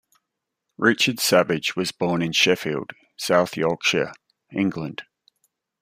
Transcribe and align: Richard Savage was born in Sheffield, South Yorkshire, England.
Richard 0.79 1.19
Savage 1.19 1.75
was 1.75 1.91
born 1.91 2.23
in 2.23 2.31
Sheffield, 2.31 2.89
South 3.17 3.55
Yorkshire, 3.55 4.11
England. 4.51 5.03